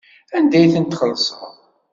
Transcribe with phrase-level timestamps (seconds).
[0.37, 1.53] Anda ay ten-txellṣeḍ?